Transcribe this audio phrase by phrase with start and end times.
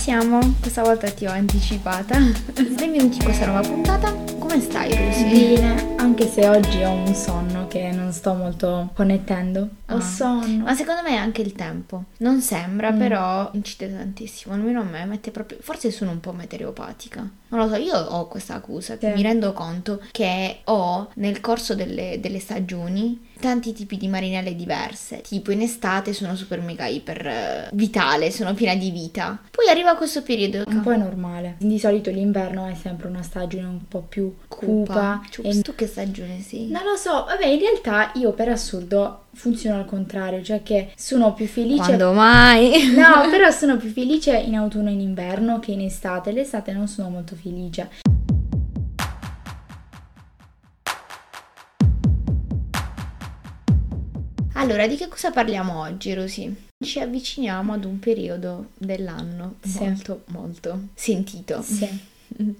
[0.00, 2.18] siamo, questa volta ti ho anticipata.
[2.54, 4.12] Benvenuti in questa nuova puntata.
[4.38, 5.54] Come stai, Lucy?
[5.54, 9.68] Bene, anche se oggi ho un sonno che non sto molto connettendo.
[9.90, 10.00] Ho Ah.
[10.00, 10.64] sonno.
[10.64, 12.04] Ma secondo me è anche il tempo.
[12.18, 12.98] Non sembra, Mm.
[12.98, 14.54] però incide tantissimo.
[14.54, 15.58] Almeno a me mette proprio.
[15.60, 17.28] Forse sono un po' meteoropatica.
[17.48, 18.96] Non lo so, io ho questa accusa.
[18.98, 19.06] Sì.
[19.08, 25.22] Mi rendo conto che ho nel corso delle, delle stagioni tanti tipi di marinelle diverse.
[25.22, 29.40] Tipo in estate sono super mega iper eh, vitale, sono piena di vita.
[29.50, 30.62] Poi arriva questo periodo.
[30.66, 31.56] Un po' è normale.
[31.58, 35.20] Di solito l'inverno è sempre una stagione un po' più cupa.
[35.28, 35.56] Ciups.
[35.56, 36.68] e- Tu che stagione sei?
[36.68, 41.32] Non lo so, vabbè, in realtà io per assurdo funziono al contrario, cioè che sono
[41.32, 41.82] più felice.
[41.82, 42.92] Quando mai?
[42.94, 46.32] No, però sono più felice in autunno e in inverno che in estate.
[46.32, 47.88] L'estate non sono molto felice.
[54.60, 56.54] Allora, di che cosa parliamo oggi, Rosy?
[56.84, 59.78] Ci avviciniamo ad un periodo dell'anno Sì.
[59.78, 61.62] molto, molto sentito.
[61.62, 62.08] Sì.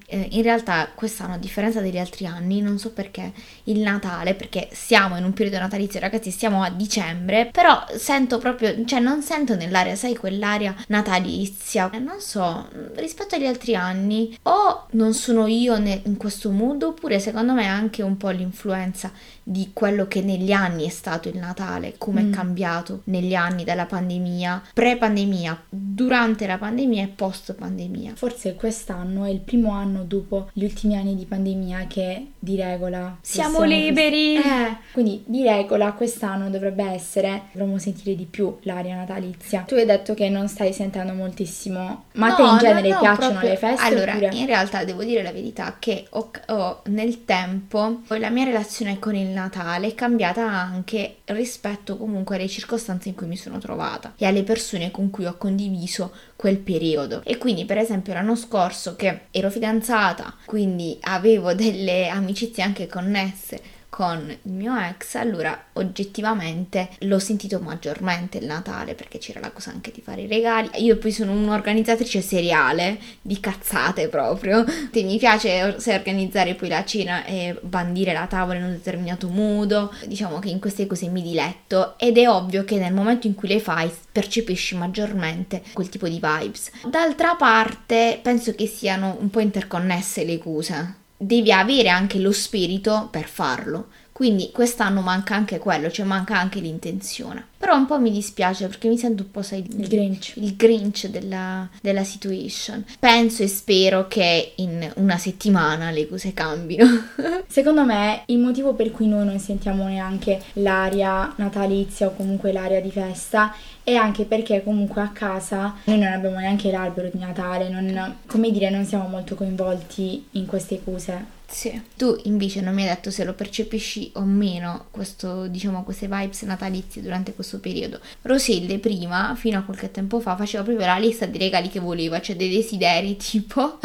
[0.06, 3.32] Eh, in realtà quest'anno, a differenza degli altri anni, non so perché
[3.64, 8.84] il Natale, perché siamo in un periodo natalizio, ragazzi, siamo a dicembre, però sento proprio,
[8.84, 11.88] cioè non sento nell'aria, sai, quell'aria natalizia.
[11.90, 17.20] Eh, non so, rispetto agli altri anni, o non sono io in questo mood, oppure
[17.20, 19.12] secondo me è anche un po' l'influenza
[19.50, 22.32] di quello che negli anni è stato il Natale, come Mm.
[22.32, 28.12] è cambiato negli anni dalla pandemia, pre-pandemia, durante la pandemia e post-pandemia.
[28.14, 33.16] Forse quest'anno è il primo anno dopo gli ultimi anni di pandemia che di regola
[33.22, 34.36] Siamo liberi!
[34.36, 39.62] Eh, quindi di regola quest'anno dovrebbe essere, dovremmo sentire di più l'aria natalizia.
[39.66, 42.88] Tu hai detto che non stai sentendo moltissimo, ma a te No, in no, genere
[42.90, 43.84] no, piacciono proprio- le feste?
[43.84, 48.44] Allora, oppure- in realtà devo dire la verità che ho, ho nel tempo la mia
[48.44, 53.58] relazione con il Natale è cambiata anche rispetto comunque alle circostanze in cui mi sono
[53.58, 57.22] trovata e alle persone con cui ho condiviso quel periodo.
[57.24, 63.78] E quindi, per esempio, l'anno scorso che ero fidanzata, quindi avevo delle amicizie anche connesse
[63.90, 69.70] con il mio ex, allora oggettivamente l'ho sentito maggiormente il Natale perché c'era la cosa
[69.70, 70.70] anche di fare i regali.
[70.76, 74.64] Io poi sono un'organizzatrice seriale di cazzate proprio.
[74.90, 79.28] Te- Mi piace se organizzare poi la cena e bandire la tavola in un determinato
[79.28, 79.92] modo.
[80.06, 83.48] Diciamo che in queste cose mi diletto ed è ovvio che nel momento in cui
[83.48, 86.70] le fai percepisci maggiormente quel tipo di vibes.
[86.88, 93.08] D'altra parte penso che siano un po' interconnesse le cose devi avere anche lo spirito
[93.10, 93.88] per farlo.
[94.10, 97.49] Quindi quest'anno manca anche quello, cioè manca anche l'intenzione.
[97.60, 100.32] Però un po' mi dispiace perché mi sento un po', sai, Il Grinch.
[100.36, 102.82] il Grinch della, della situation.
[102.98, 106.86] Penso e spero che in una settimana le cose cambino.
[107.46, 112.80] Secondo me il motivo per cui noi non sentiamo neanche l'aria natalizia o comunque l'aria
[112.80, 117.68] di festa è anche perché comunque a casa noi non abbiamo neanche l'albero di Natale,
[117.68, 121.38] non, come dire, non siamo molto coinvolti in queste cose.
[121.50, 121.82] Sì.
[121.96, 126.42] Tu invece non mi hai detto se lo percepisci o meno questo, diciamo, queste vibes
[126.42, 127.98] natalizie durante questo periodo.
[128.22, 132.20] Roselle prima, fino a qualche tempo fa, faceva proprio la lista dei regali che voleva,
[132.20, 133.78] cioè dei desideri tipo.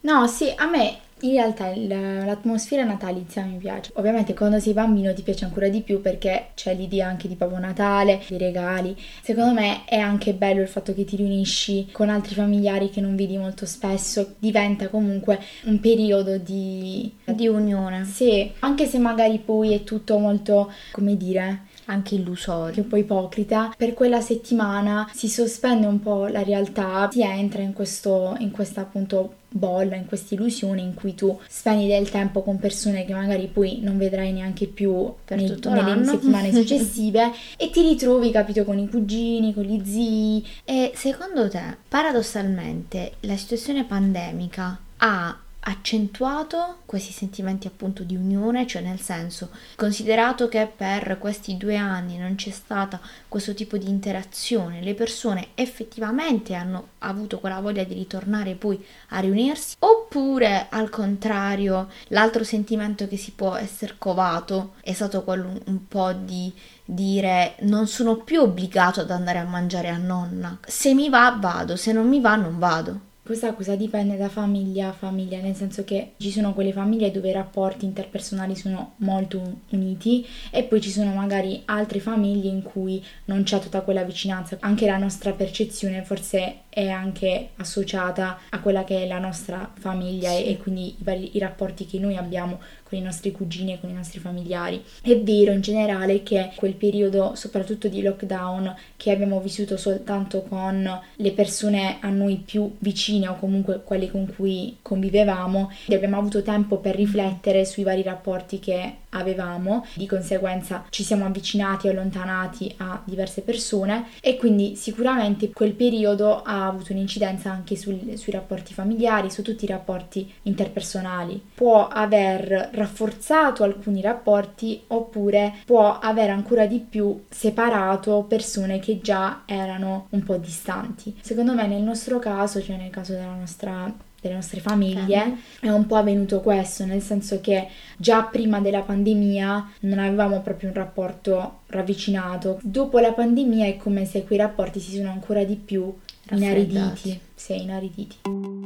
[0.00, 3.90] No, sì, a me in realtà l'atmosfera natalizia mi piace.
[3.94, 7.58] Ovviamente quando sei bambino ti piace ancora di più perché c'è l'idea anche di Babbo
[7.58, 8.96] Natale, dei regali.
[9.22, 13.16] Secondo me è anche bello il fatto che ti riunisci con altri familiari che non
[13.16, 14.34] vedi molto spesso.
[14.38, 17.12] Diventa comunque un periodo di...
[17.24, 22.82] di unione, Sì, anche se magari poi è tutto molto, come dire, anche illusorio.
[22.82, 27.72] un po' ipocrita, per quella settimana si sospende un po' la realtà, si entra in
[27.72, 32.58] questo, in questa appunto bolla, in questa illusione in cui tu spendi del tempo con
[32.58, 37.70] persone che magari poi non vedrai neanche più Per nei- tutto nelle settimane successive e
[37.70, 40.46] ti ritrovi, capito, con i cugini, con gli zii.
[40.64, 48.80] E secondo te, paradossalmente, la situazione pandemica ha accentuato questi sentimenti appunto di unione, cioè
[48.80, 54.80] nel senso, considerato che per questi due anni non c'è stata questo tipo di interazione,
[54.80, 61.88] le persone effettivamente hanno avuto quella voglia di ritornare poi a riunirsi, oppure al contrario,
[62.08, 66.52] l'altro sentimento che si può essere covato è stato quello un, po' di
[66.84, 70.58] dire non sono più obbligato ad andare a mangiare a nonna.
[70.66, 73.07] Se mi va, vado, se non mi va, non vado.
[73.28, 77.28] Questa cosa dipende da famiglia a famiglia, nel senso che ci sono quelle famiglie dove
[77.28, 83.04] i rapporti interpersonali sono molto uniti e poi ci sono magari altre famiglie in cui
[83.26, 84.56] non c'è tutta quella vicinanza.
[84.60, 90.30] Anche la nostra percezione forse è anche associata a quella che è la nostra famiglia
[90.30, 90.44] sì.
[90.44, 93.90] e, quindi i, vari, i rapporti che noi abbiamo con i nostri cugini e con
[93.90, 94.80] i nostri familiari.
[95.02, 101.00] È vero in generale che quel periodo, soprattutto di lockdown, che abbiamo vissuto soltanto con
[101.16, 106.78] le persone a noi più vicine o comunque quelle con cui convivevamo, abbiamo avuto tempo
[106.78, 113.00] per riflettere sui vari rapporti che avevamo, di conseguenza ci siamo avvicinati e allontanati a
[113.04, 119.30] diverse persone e quindi sicuramente quel periodo ha avuto un'incidenza anche sul, sui rapporti familiari,
[119.30, 121.42] su tutti i rapporti interpersonali.
[121.54, 129.42] Può aver rafforzato alcuni rapporti oppure può aver ancora di più separato persone che già
[129.46, 131.16] erano un po' distanti.
[131.20, 135.42] Secondo me nel nostro caso, cioè nel caso della nostra delle nostre famiglie, okay.
[135.60, 140.68] è un po' avvenuto questo, nel senso che già prima della pandemia non avevamo proprio
[140.68, 142.58] un rapporto ravvicinato.
[142.62, 145.92] Dopo la pandemia è come se quei rapporti si sono ancora di più
[146.30, 147.20] inariditi.
[147.34, 148.57] Sì, inariditi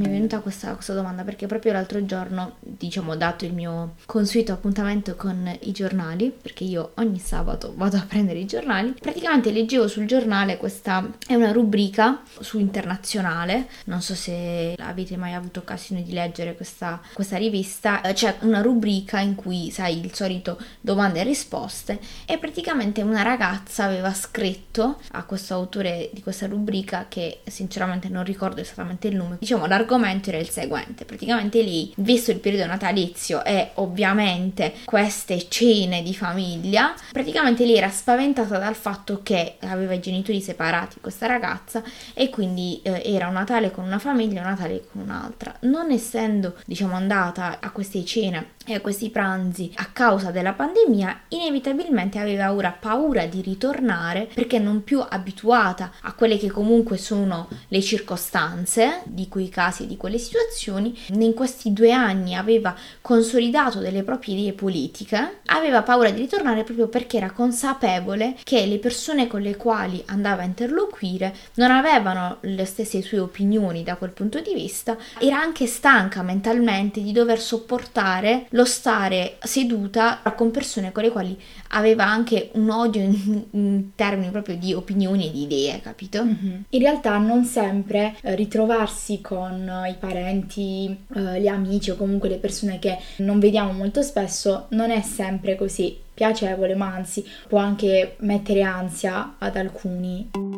[0.00, 4.52] mi è venuta questa, questa, domanda perché proprio l'altro giorno, diciamo, dato il mio consueto
[4.52, 9.88] appuntamento con i giornali, perché io ogni sabato vado a prendere i giornali, praticamente leggevo
[9.88, 16.02] sul giornale questa, è una rubrica su internazionale, non so se avete mai avuto occasione
[16.02, 21.20] di leggere questa, questa rivista, eh, c'è una rubrica in cui, sai, il solito domande
[21.20, 27.40] e risposte, e praticamente una ragazza aveva scritto a questo autore di questa rubrica, che
[27.46, 32.30] sinceramente non ricordo esattamente il nome, diciamo l'argomento l'argomento era il seguente, praticamente lì, visto
[32.30, 39.20] il periodo natalizio e ovviamente queste cene di famiglia, praticamente lei era spaventata dal fatto
[39.22, 41.82] che aveva i genitori separati questa ragazza
[42.14, 45.56] e quindi eh, era un Natale con una famiglia e un Natale con un'altra.
[45.60, 51.22] Non essendo, diciamo, andata a queste cene e a questi pranzi a causa della pandemia,
[51.28, 57.48] inevitabilmente aveva ora paura di ritornare perché non più abituata a quelle che comunque sono
[57.68, 60.96] le circostanze di quei casi e di quelle situazioni.
[61.08, 66.88] In questi due anni aveva consolidato delle proprie idee politiche, aveva paura di ritornare proprio
[66.88, 72.64] perché era consapevole che le persone con le quali andava a interloquire non avevano le
[72.64, 78.46] stesse sue opinioni da quel punto di vista, era anche stanca mentalmente di dover sopportare
[78.50, 81.38] lo stare seduta con persone con le quali
[81.68, 86.24] aveva anche un odio in, in termini proprio di opinioni e di idee, capito?
[86.24, 86.60] Mm-hmm.
[86.70, 92.36] In realtà non sempre eh, ritrovarsi con i parenti, eh, gli amici o comunque le
[92.36, 98.16] persone che non vediamo molto spesso non è sempre così piacevole, ma anzi può anche
[98.18, 100.49] mettere ansia ad alcuni.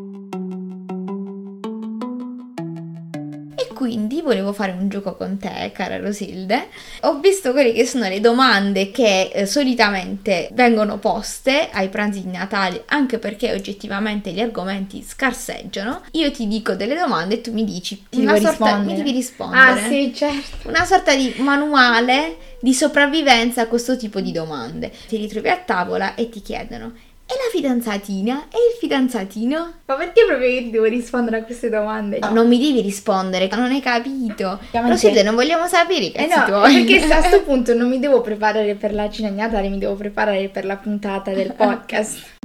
[3.83, 6.69] Quindi volevo fare un gioco con te, cara Rosilde.
[7.01, 12.31] Ho visto quelle che sono le domande che eh, solitamente vengono poste ai pranzi di
[12.31, 16.03] Natale, anche perché oggettivamente gli argomenti scarseggiano.
[16.13, 19.73] Io ti dico delle domande e tu mi dici ti una sorta, mi devi rispondere.
[19.73, 20.69] Ah, sì, certo.
[20.69, 24.93] Una sorta di manuale di sopravvivenza a questo tipo di domande.
[25.09, 26.93] Ti ritrovi a tavola e ti chiedono
[27.33, 28.45] e la fidanzatina?
[28.51, 29.73] E il fidanzatino?
[29.87, 32.19] Ma perché proprio io ti devo rispondere a queste domande?
[32.19, 32.31] No.
[32.31, 34.61] Non mi devi rispondere, non hai capito.
[34.71, 36.85] Lo siete, non vogliamo sapere che eh no, tuoi.
[36.85, 39.95] Perché a questo punto non mi devo preparare per la cena di Natale, mi devo
[39.95, 42.41] preparare per la puntata del podcast.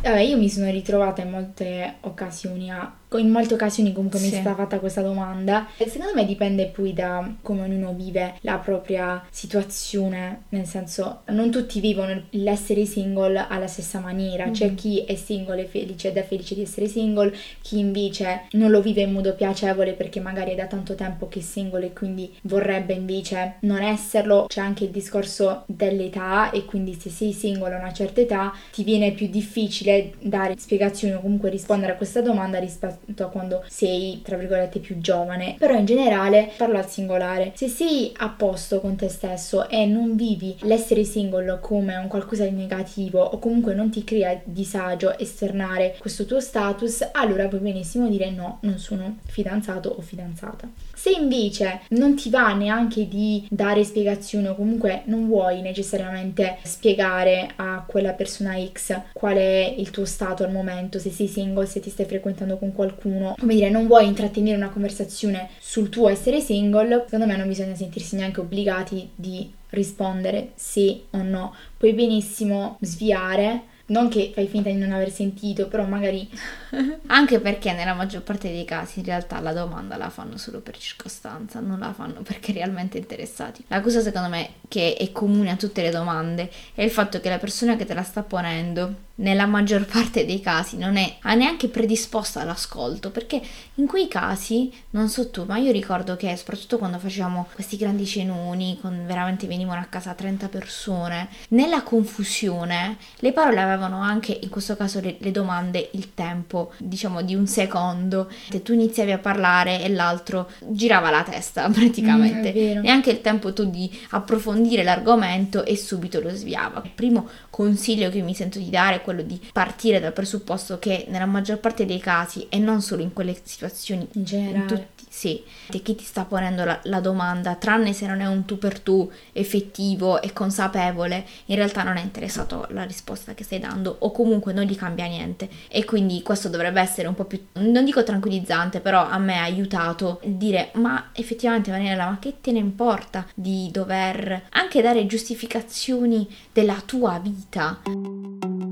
[0.00, 4.26] Vabbè, io mi sono ritrovata in molte occasioni a in molte occasioni comunque sì.
[4.26, 8.34] mi è stata fatta questa domanda e secondo me dipende poi da come ognuno vive
[8.40, 14.52] la propria situazione nel senso non tutti vivono l'essere single alla stessa maniera mm-hmm.
[14.52, 18.70] c'è chi è single e felice ed è felice di essere single chi invece non
[18.70, 21.92] lo vive in modo piacevole perché magari è da tanto tempo che è single e
[21.94, 27.74] quindi vorrebbe invece non esserlo c'è anche il discorso dell'età e quindi se sei single
[27.74, 32.20] a una certa età ti viene più difficile dare spiegazioni o comunque rispondere a questa
[32.20, 35.56] domanda rispetto a quando sei, tra virgolette, più giovane.
[35.58, 37.52] Però in generale parlo al singolare.
[37.54, 42.44] Se sei a posto con te stesso e non vivi l'essere single come un qualcosa
[42.44, 48.08] di negativo o comunque non ti crea disagio esternare questo tuo status, allora puoi benissimo
[48.08, 50.68] dire no, non sono fidanzato o fidanzata.
[50.94, 57.50] Se invece non ti va neanche di dare spiegazioni o comunque non vuoi necessariamente spiegare
[57.56, 61.80] a quella persona X qual è il tuo stato al momento, se sei single, se
[61.80, 66.40] ti stai frequentando con qualcuno, come dire, non vuoi intrattenere una conversazione sul tuo essere
[66.40, 71.54] single, secondo me non bisogna sentirsi neanche obbligati di rispondere sì o no.
[71.76, 76.28] Puoi benissimo sviare non che fai finta di non aver sentito, però magari...
[77.06, 80.76] Anche perché nella maggior parte dei casi in realtà la domanda la fanno solo per
[80.76, 83.64] circostanza, non la fanno perché realmente interessati.
[83.68, 87.30] La cosa secondo me che è comune a tutte le domande è il fatto che
[87.30, 91.68] la persona che te la sta ponendo nella maggior parte dei casi non è neanche
[91.68, 93.40] predisposta all'ascolto, perché
[93.74, 98.06] in quei casi, non so tu, ma io ricordo che soprattutto quando facevamo questi grandi
[98.06, 104.48] cenoni, con veramente venivano a casa 30 persone, nella confusione le parole avevano anche, in
[104.48, 109.18] questo caso le, le domande, il tempo, diciamo di un secondo, e tu iniziavi a
[109.18, 115.64] parlare e l'altro girava la testa praticamente, mm, neanche il tempo tu di approfondire l'argomento
[115.64, 116.82] e subito lo sviava.
[116.84, 121.24] Il primo consiglio che mi sento di dare quello di partire dal presupposto che nella
[121.24, 125.42] maggior parte dei casi e non solo in quelle situazioni in generale in tutti, sì,
[125.70, 129.10] chi ti sta ponendo la, la, domanda, tranne se non è un tu per tu
[129.32, 134.52] effettivo e consapevole, in realtà non è interessato alla risposta che stai dando o comunque
[134.52, 138.80] non gli cambia niente e quindi questo dovrebbe essere un po' più, non dico tranquillizzante,
[138.80, 143.26] però a me ha aiutato a dire ma effettivamente Daniela, ma che te ne importa
[143.34, 148.67] di dover anche dare giustificazioni della tua vita?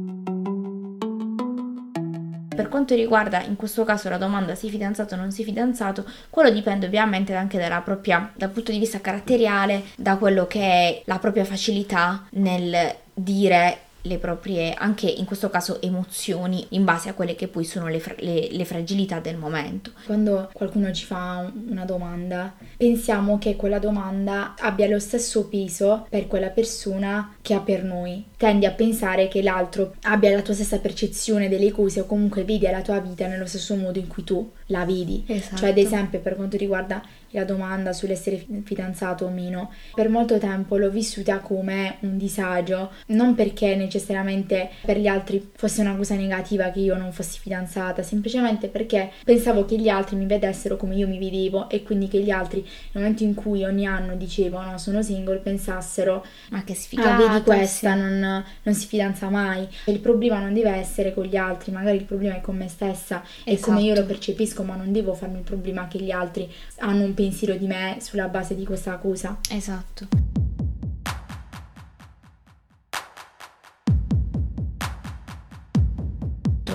[2.56, 6.50] Per quanto riguarda in questo caso la domanda sei fidanzato o non sei fidanzato, quello
[6.50, 11.18] dipende ovviamente anche dalla propria, dal punto di vista caratteriale, da quello che è la
[11.18, 17.34] propria facilità nel dire le proprie, anche in questo caso, emozioni in base a quelle
[17.34, 19.92] che poi sono le, fra- le, le, fragilità del momento.
[20.04, 26.26] Quando qualcuno ci fa una domanda, pensiamo che quella domanda abbia lo stesso peso per
[26.26, 28.24] quella persona che ha per noi.
[28.36, 32.64] Tendi a pensare che l'altro abbia la tua stessa percezione delle cose o comunque vedi
[32.66, 35.24] la tua vita nello stesso modo in cui tu la vedi.
[35.26, 35.56] Esatto.
[35.56, 40.76] Cioè, ad esempio, per quanto riguarda la domanda sull'essere fidanzato o meno, per molto tempo
[40.76, 46.70] l'ho vissuta come un disagio, non perché necessariamente per gli altri fosse una cosa negativa
[46.70, 51.06] che io non fossi fidanzata, semplicemente perché pensavo che gli altri mi vedessero come io
[51.06, 54.78] mi vedevo e quindi che gli altri nel momento in cui ogni anno dicevo no
[54.78, 57.98] sono single pensassero ma che sfigata, ah vedi questa sì.
[57.98, 62.04] non, non, si fidanza mai il problema non deve essere con gli altri magari il
[62.04, 63.72] problema è con me stessa e esatto.
[63.72, 67.14] come io lo percepisco ma non devo farmi il problema che gli altri hanno un
[67.14, 69.38] pensiero di me sulla base di questa accusa.
[69.50, 70.25] Esatto.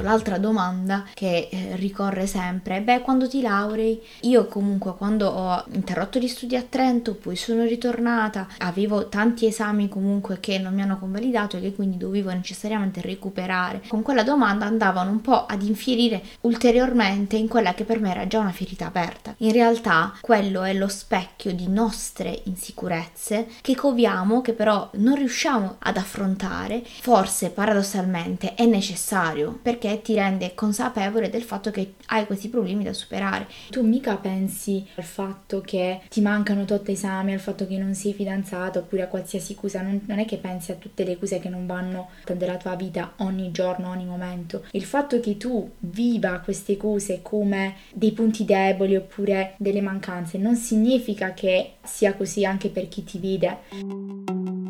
[0.02, 4.02] L'altra domanda che eh, ricorre sempre, beh quando ti laurei?
[4.22, 9.90] Io comunque quando ho interrotto gli studi a Trento, poi sono ritornata, avevo tanti esami
[9.90, 13.82] comunque che non mi hanno convalidato e che quindi dovevo necessariamente recuperare.
[13.88, 18.28] Con quella domanda andavano un po' ad infierire ulteriormente in quella che per me era
[18.28, 19.36] già una ferita aperta.
[19.38, 25.78] In realtà quello è lo specchio di nostre insicurezze che coviamo, che però non riusciamo
[25.80, 32.50] ad affrontare, forse paradossalmente è necessario perché ti rende consapevole del fatto che hai questi
[32.50, 33.48] problemi da superare.
[33.70, 38.14] Tu mica pensi al fatto che ti mancano tutti esami, al fatto che non sei
[38.14, 41.50] fidanzato oppure a qualsiasi cosa, non, non è che pensi a tutte le cose che
[41.50, 44.66] non vanno della tua vita ogni giorno, ogni momento.
[44.72, 50.56] Il fatto che tu viva queste cose come dei punti deboli oppure delle mancanze non
[50.56, 54.61] significa che sia così anche per chi ti vede.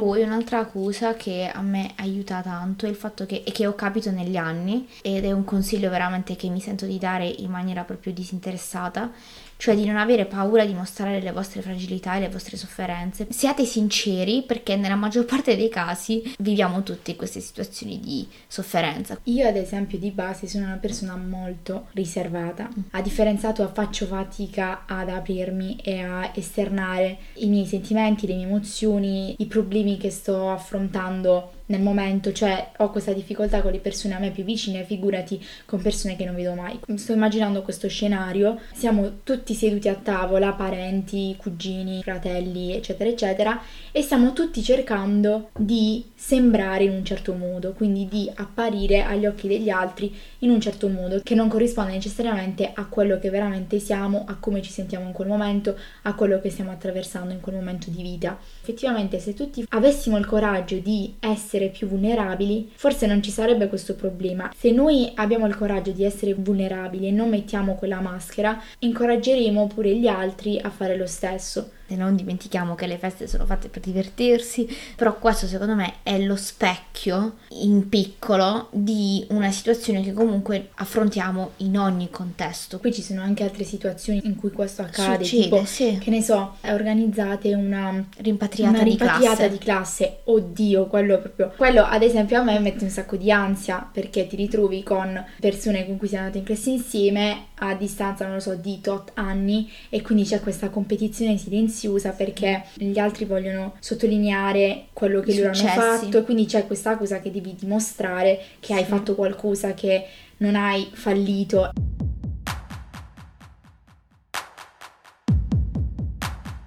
[0.00, 4.10] Poi un'altra cosa che a me aiuta tanto è il fatto che, che ho capito
[4.10, 8.14] negli anni ed è un consiglio veramente che mi sento di dare in maniera proprio
[8.14, 9.12] disinteressata
[9.60, 13.26] cioè di non avere paura di mostrare le vostre fragilità e le vostre sofferenze.
[13.28, 19.18] Siate sinceri perché nella maggior parte dei casi viviamo tutti queste situazioni di sofferenza.
[19.24, 24.84] Io ad esempio di base sono una persona molto riservata, a differenza tua faccio fatica
[24.86, 30.50] ad aprirmi e a esternare i miei sentimenti, le mie emozioni, i problemi che sto
[30.50, 35.42] affrontando nel momento, cioè ho questa difficoltà con le persone a me più vicine, figurati
[35.64, 36.78] con persone che non vedo mai.
[36.96, 43.60] Sto immaginando questo scenario, siamo tutti seduti a tavola, parenti, cugini, fratelli, eccetera, eccetera,
[43.92, 49.48] e stiamo tutti cercando di sembrare in un certo modo, quindi di apparire agli occhi
[49.48, 54.24] degli altri in un certo modo che non corrisponde necessariamente a quello che veramente siamo,
[54.26, 57.90] a come ci sentiamo in quel momento, a quello che stiamo attraversando in quel momento
[57.90, 58.38] di vita.
[58.60, 63.68] Effettivamente se tutti avessimo il coraggio di essere essere più vulnerabili, forse non ci sarebbe
[63.68, 64.50] questo problema.
[64.56, 69.94] Se noi abbiamo il coraggio di essere vulnerabili e non mettiamo quella maschera, incoraggeremo pure
[69.94, 71.72] gli altri a fare lo stesso.
[71.90, 76.18] E non dimentichiamo che le feste sono fatte per divertirsi, però questo secondo me è
[76.20, 82.78] lo specchio in piccolo di una situazione che comunque affrontiamo in ogni contesto.
[82.78, 85.98] Qui ci sono anche altre situazioni in cui questo accade, Succede, tipo, sì.
[86.00, 89.50] che ne so, organizzate una Rimpatriata, una di rimpatriata classe.
[89.50, 90.18] di classe.
[90.24, 91.52] Oddio, quello proprio.
[91.56, 95.84] Quello ad esempio a me mette un sacco di ansia perché ti ritrovi con persone
[95.86, 99.70] con cui sei andato in classe insieme a distanza, non lo so, di tot anni
[99.88, 101.79] e quindi c'è questa competizione silenziosa
[102.12, 105.76] perché gli altri vogliono sottolineare quello che I loro hanno successi.
[105.78, 108.88] fatto e quindi c'è questa cosa che devi dimostrare che hai Sì.
[108.90, 110.04] fatto qualcosa che
[110.38, 111.70] non hai fallito.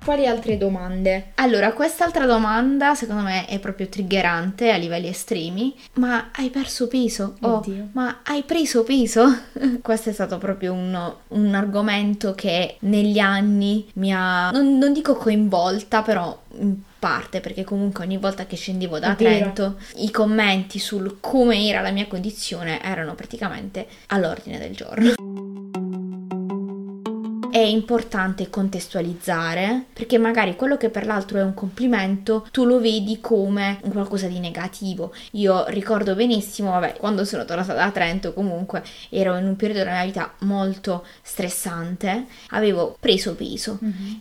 [0.04, 1.32] Quali altre domande?
[1.36, 5.74] Allora, quest'altra domanda secondo me è proprio triggerante a livelli estremi.
[5.94, 7.36] Ma hai perso peso?
[7.40, 7.90] Oh, Oddio.
[7.94, 9.26] ma hai preso peso?
[9.82, 15.16] Questo è stato proprio un, un argomento che negli anni mi ha, non, non dico
[15.16, 19.16] coinvolta, però in parte, perché comunque ogni volta che scendevo da.
[19.16, 25.43] Trento i commenti sul come era la mia condizione erano praticamente all'ordine del giorno.
[27.54, 33.20] È importante contestualizzare perché magari quello che per l'altro è un complimento tu lo vedi
[33.22, 35.14] come un qualcosa di negativo.
[35.34, 39.98] Io ricordo benissimo, vabbè, quando sono tornata da Trento comunque ero in un periodo della
[39.98, 43.78] mia vita molto stressante, avevo preso peso.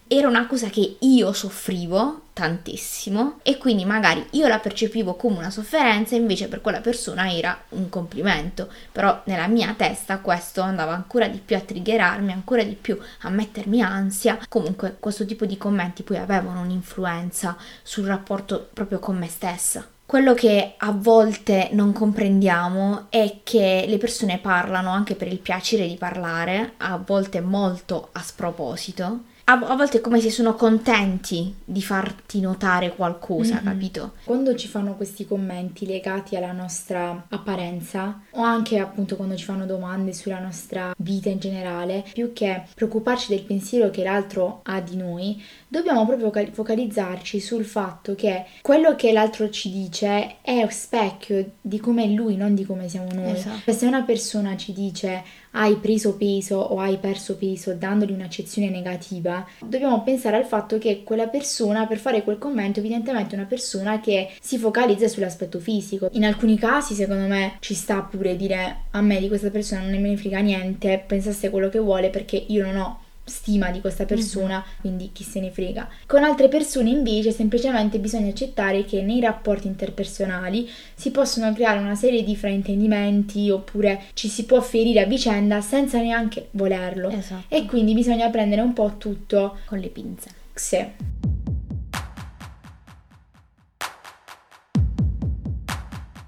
[0.06, 5.50] Era una cosa che io soffrivo tantissimo e quindi magari io la percepivo come una
[5.50, 11.28] sofferenza invece per quella persona era un complimento però nella mia testa questo andava ancora
[11.28, 16.02] di più a triggerarmi ancora di più a mettermi ansia comunque questo tipo di commenti
[16.02, 23.06] poi avevano un'influenza sul rapporto proprio con me stessa quello che a volte non comprendiamo
[23.08, 28.20] è che le persone parlano anche per il piacere di parlare, a volte molto a
[28.20, 29.20] sproposito.
[29.44, 33.64] A, a volte è come se sono contenti di farti notare qualcosa, Mhm.
[33.64, 34.12] capito?
[34.24, 39.66] Quando ci fanno questi commenti legati alla nostra apparenza o anche appunto quando ci fanno
[39.66, 44.96] domande sulla nostra vita in generale, più che preoccuparci del pensiero che l'altro ha di
[44.96, 51.50] noi, dobbiamo proprio cal- focalizzarci sul fatto che quello che l'altro ci dice è specchio
[51.60, 53.32] di come è lui, non di come siamo noi.
[53.32, 53.58] Esatto.
[53.64, 58.70] Cioè, Se una persona ci dice hai preso peso o hai perso peso dandogli un'accezione
[58.70, 63.46] negativa, dobbiamo pensare al fatto che quella persona per fare quel commento evidentemente è una
[63.46, 66.08] persona che si focalizza sull'aspetto fisico.
[66.12, 70.00] In alcuni casi secondo me ci sta pure dire a me di questa persona non
[70.00, 73.00] me ne frega niente, pensasse quello che vuole perché io non ho
[73.32, 75.88] stima di questa persona, quindi chi se ne frega.
[76.06, 81.94] Con altre persone invece semplicemente bisogna accettare che nei rapporti interpersonali si possono creare una
[81.94, 87.08] serie di fraintendimenti oppure ci si può ferire a vicenda senza neanche volerlo.
[87.08, 87.44] Esatto.
[87.48, 90.30] E quindi bisogna prendere un po' tutto Con le pinze.
[90.52, 90.90] se.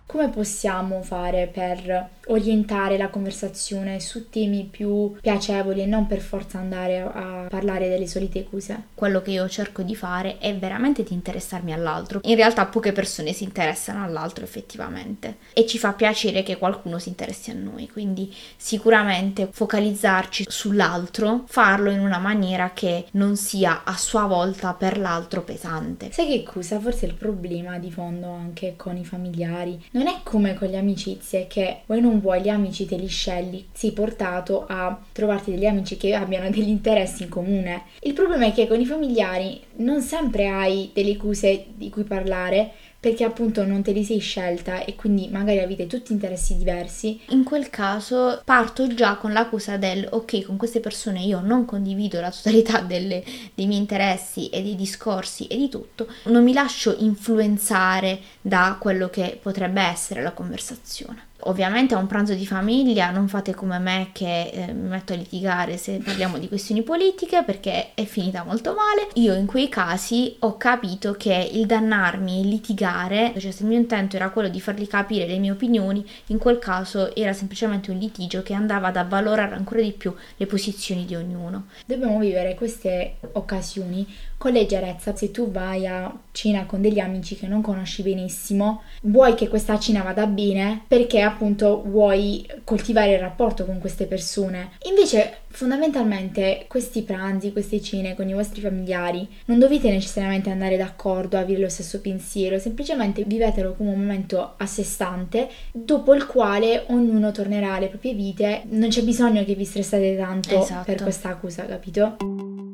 [0.06, 6.58] Come possiamo fare per orientare la conversazione su temi più piacevoli e non per forza
[6.58, 8.84] andare a parlare delle solite cose?
[8.94, 12.20] Quello che io cerco di fare è veramente di interessarmi all'altro.
[12.24, 17.08] In realtà poche persone si interessano all'altro effettivamente e ci fa piacere che qualcuno si
[17.08, 23.96] interessi a noi, quindi sicuramente focalizzarci sull'altro, farlo in una maniera che non sia a
[23.96, 26.10] sua volta per l'altro pesante.
[26.12, 26.80] Sai che cosa?
[26.80, 31.46] Forse il problema di fondo anche con i familiari non è come con le amicizie
[31.46, 35.96] che vuoi non vuoi gli amici te li scegli, sei portato a trovarti degli amici
[35.96, 37.82] che abbiano degli interessi in comune.
[38.00, 42.72] Il problema è che con i familiari non sempre hai delle cose di cui parlare
[43.04, 47.20] perché appunto non te li sei scelta e quindi magari avete tutti interessi diversi.
[47.28, 52.18] In quel caso parto già con l'accusa del ok, con queste persone io non condivido
[52.22, 53.22] la totalità delle-
[53.52, 59.10] dei miei interessi e dei discorsi e di tutto, non mi lascio influenzare da quello
[59.10, 61.32] che potrebbe essere la conversazione.
[61.46, 65.16] Ovviamente a un pranzo di famiglia non fate come me che eh, mi metto a
[65.16, 69.08] litigare se parliamo di questioni politiche perché è finita molto male.
[69.14, 73.78] Io in quei casi ho capito che il dannarmi, il litigare, cioè se il mio
[73.78, 77.98] intento era quello di fargli capire le mie opinioni, in quel caso era semplicemente un
[77.98, 81.66] litigio che andava ad avvalorare ancora di più le posizioni di ognuno.
[81.84, 85.14] Dobbiamo vivere queste occasioni con leggerezza.
[85.14, 89.78] Se tu vai a cena con degli amici che non conosci benissimo, vuoi che questa
[89.78, 94.72] cena vada bene perché appunto vuoi coltivare il rapporto con queste persone.
[94.88, 101.38] Invece, fondamentalmente, questi pranzi, queste cene con i vostri familiari, non dovete necessariamente andare d'accordo,
[101.38, 106.84] avere lo stesso pensiero, semplicemente vivetelo come un momento a sé stante, dopo il quale
[106.88, 108.62] ognuno tornerà alle proprie vite.
[108.70, 110.84] Non c'è bisogno che vi stressate tanto Esatto.
[110.84, 112.73] per questa accusa, capito?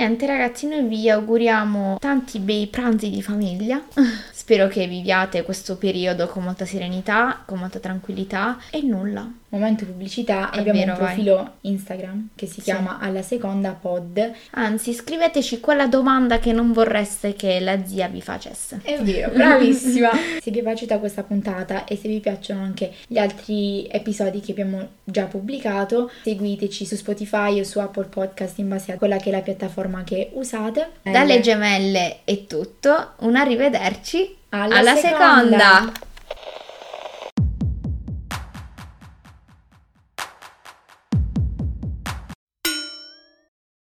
[0.00, 3.82] Niente ragazzi, noi vi auguriamo tanti bei pranzi di famiglia.
[4.32, 9.30] Spero che viviate questo periodo con molta serenità, con molta tranquillità e nulla.
[9.50, 11.06] Momento pubblicità, È abbiamo vero, un vai.
[11.14, 12.60] profilo Instagram che si Sì.
[12.62, 14.30] chiama Alla Seconda Pod.
[14.52, 18.80] Anzi, scriveteci quella domanda che non vorreste che la zia vi facesse.
[18.82, 20.10] È vero, bravissima!
[20.40, 24.52] se vi è piaciuta questa puntata e se vi piacciono anche gli altri episodi che
[24.52, 29.30] abbiamo già pubblicato, seguiteci su Spotify o su Apple Podcast in base a quella che
[29.30, 29.42] è la
[29.90, 30.90] piattaforma che usate.
[31.02, 35.58] Dalle gemelle è tutto, un arrivederci Alla alla seconda.
[35.58, 35.92] seconda.